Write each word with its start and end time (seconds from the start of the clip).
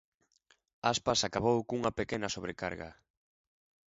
Aspas 0.93 1.19
acabou 1.27 1.57
cunha 1.69 1.95
pequena 1.99 2.33
sobrecarga. 2.35 2.89